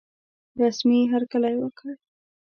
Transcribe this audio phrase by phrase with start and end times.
[0.61, 1.89] رسمي هرکلی وکړ.